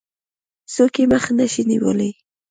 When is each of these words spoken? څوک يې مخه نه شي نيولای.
څوک 0.73 0.93
يې 0.99 1.05
مخه 1.13 1.31
نه 1.39 1.45
شي 1.51 1.61
نيولای. 1.69 2.11